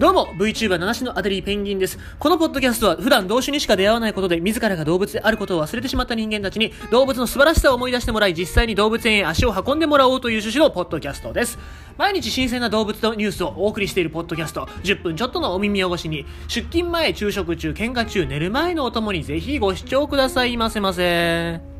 [0.00, 1.98] どうも、VTuber 七種のアデリーペンギンです。
[2.18, 11.58] このポッドキャストは普段動種にしか出会わないことで自らが動物であることを忘れてしまった人間たちに動物の素晴らしさを思い出してもらい実際に動物園へ足を運んでもらおうという趣旨のポッドキャストです。
[11.98, 21.79] 毎日新鮮な動物のニュースをお送りしているポッドキャスト、10分ちょっとのお耳汚しに出勤前、昼食中、喧嘩中、寝る前のお供にぜひご視聴くださいませませ。